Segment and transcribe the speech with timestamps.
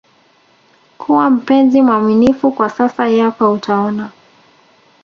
[0.97, 4.11] kuwa mpenzi mwaminifu kwa sasa yako utaona